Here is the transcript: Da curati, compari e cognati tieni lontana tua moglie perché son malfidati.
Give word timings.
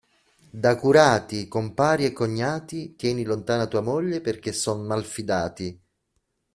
Da 0.49 0.75
curati, 0.77 1.47
compari 1.47 2.05
e 2.05 2.11
cognati 2.11 2.95
tieni 2.95 3.23
lontana 3.23 3.67
tua 3.67 3.81
moglie 3.81 4.19
perché 4.19 4.51
son 4.51 4.83
malfidati. 4.87 5.79